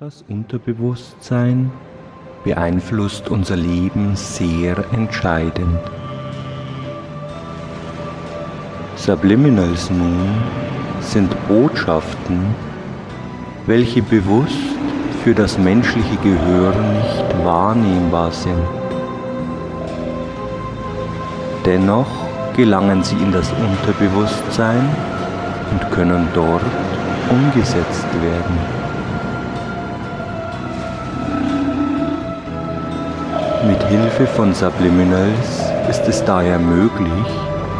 [0.00, 1.72] Das Unterbewusstsein
[2.44, 5.80] beeinflusst unser Leben sehr entscheidend.
[8.94, 10.40] Subliminals nun
[11.00, 12.54] sind Botschaften,
[13.66, 14.70] welche bewusst
[15.24, 18.68] für das menschliche Gehör nicht wahrnehmbar sind.
[21.66, 22.06] Dennoch
[22.56, 24.88] gelangen sie in das Unterbewusstsein
[25.72, 26.62] und können dort
[27.30, 28.87] umgesetzt werden.
[33.66, 37.26] Mit Hilfe von Subliminals ist es daher möglich,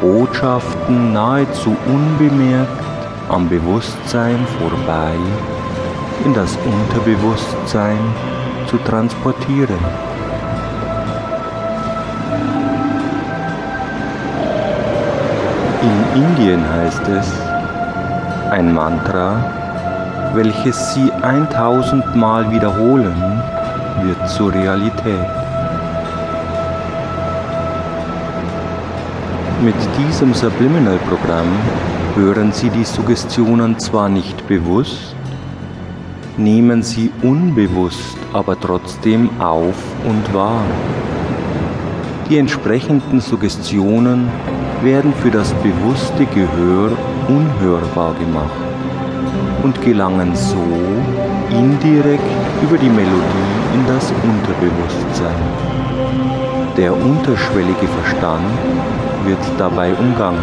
[0.00, 2.84] Botschaften nahezu unbemerkt
[3.28, 5.14] am Bewusstsein vorbei
[6.24, 7.98] in das Unterbewusstsein
[8.68, 9.78] zu transportieren.
[15.82, 17.32] In Indien heißt es,
[18.50, 19.44] ein Mantra,
[20.34, 23.42] welches Sie 1000 Mal wiederholen,
[24.02, 25.43] wird zur Realität.
[29.62, 31.48] Mit diesem Subliminal-Programm
[32.16, 35.14] hören Sie die Suggestionen zwar nicht bewusst,
[36.36, 39.76] nehmen sie unbewusst aber trotzdem auf
[40.08, 40.62] und wahr.
[42.28, 44.28] Die entsprechenden Suggestionen
[44.82, 46.90] werden für das bewusste Gehör
[47.28, 48.50] unhörbar gemacht
[49.62, 50.64] und gelangen so
[51.50, 52.22] indirekt
[52.62, 55.42] über die Melodie in das Unterbewusstsein.
[56.76, 58.44] Der unterschwellige Verstand
[59.26, 60.42] wird dabei umgangen.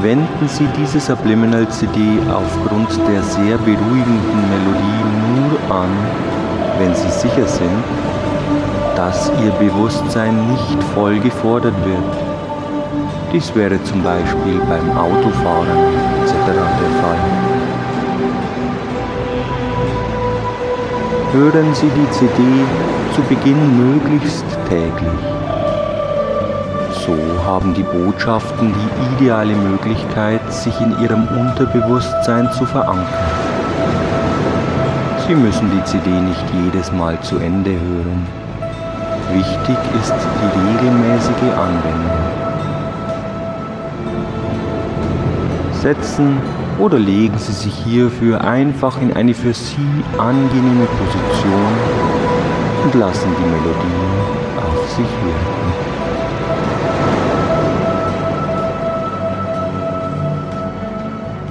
[0.00, 2.00] Wenden Sie diese Subliminal CD
[2.32, 5.90] aufgrund der sehr beruhigenden Melodie nur an,
[6.78, 7.84] wenn Sie sicher sind,
[8.96, 12.27] dass Ihr Bewusstsein nicht voll gefordert wird.
[13.30, 15.68] Dies wäre zum Beispiel beim Autofahren
[16.22, 16.32] etc.
[16.46, 17.18] der Fall.
[21.34, 22.42] Hören Sie die CD
[23.14, 25.20] zu Beginn möglichst täglich.
[27.04, 33.06] So haben die Botschaften die ideale Möglichkeit, sich in Ihrem Unterbewusstsein zu verankern.
[35.26, 38.26] Sie müssen die CD nicht jedes Mal zu Ende hören.
[39.34, 42.47] Wichtig ist die regelmäßige Anwendung.
[45.80, 46.38] Setzen
[46.78, 49.76] oder legen Sie sich hierfür einfach in eine für Sie
[50.18, 51.72] angenehme Position
[52.84, 54.08] und lassen die Melodie
[54.56, 55.58] auf sich wirken.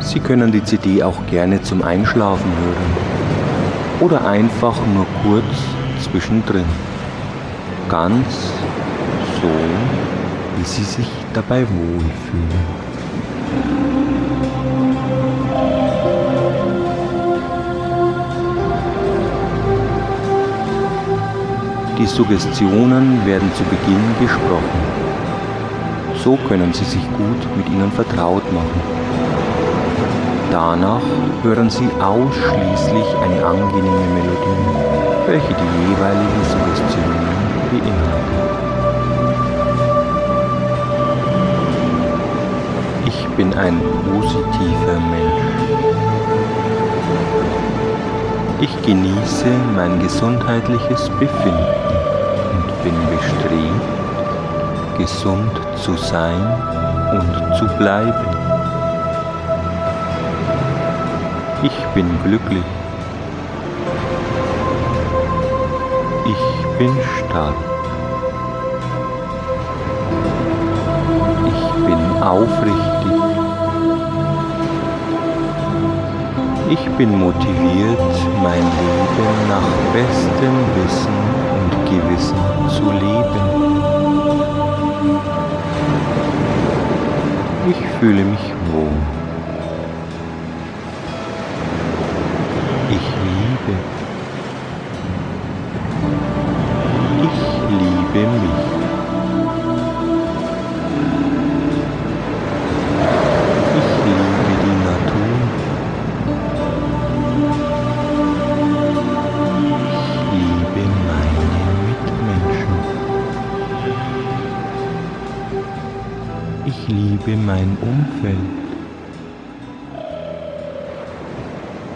[0.00, 2.96] Sie können die CD auch gerne zum Einschlafen hören
[4.00, 6.66] oder einfach nur kurz zwischendrin.
[7.88, 8.52] Ganz
[9.40, 9.48] so,
[10.58, 12.81] wie Sie sich dabei wohlfühlen.
[22.02, 24.80] Die Suggestionen werden zu Beginn gesprochen.
[26.16, 28.80] So können Sie sich gut mit ihnen vertraut machen.
[30.50, 31.04] Danach
[31.44, 34.66] hören Sie ausschließlich eine angenehme Melodie,
[35.28, 37.14] welche die jeweilige Suggestion
[37.70, 38.32] beinhaltet.
[43.06, 43.80] Ich bin ein
[44.10, 45.51] positiver Mensch.
[48.62, 51.66] Ich genieße mein gesundheitliches Befinden
[52.52, 53.82] und bin bestrebt,
[54.96, 56.40] gesund zu sein
[57.10, 58.14] und zu bleiben.
[61.64, 62.62] Ich bin glücklich.
[66.24, 67.56] Ich bin stark.
[71.48, 72.91] Ich bin aufrichtig.
[76.72, 81.18] Ich bin motiviert, mein Leben nach bestem Wissen
[81.58, 83.44] und Gewissen zu leben.
[87.68, 88.96] Ich fühle mich wohl.
[92.88, 93.74] Ich liebe.
[97.28, 97.38] Ich
[97.80, 98.61] liebe mich.
[116.64, 118.38] Ich liebe mein Umfeld.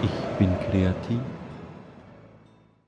[0.00, 1.43] Ich bin kreativ.